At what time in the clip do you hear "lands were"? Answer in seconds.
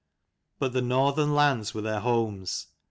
1.35-1.81